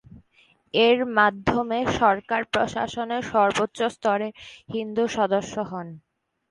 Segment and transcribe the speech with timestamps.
[0.73, 4.33] এর মাধ্যমে সরকার প্রশাসনে সর্বোচ্চ স্তরের
[4.69, 5.87] হিন্দু সদস্য হন।